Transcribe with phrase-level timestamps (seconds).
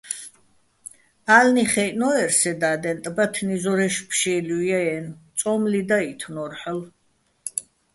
[1.37, 6.89] ა́ლნი ხაჲჸნო́ერ სე და́დენ, ტბათნი ზორაჲში̆ ფშე́ლუჲ ჲა -აჲნო̆, წო́მლი დაჸითინო́რ ჰ̦ალო̆.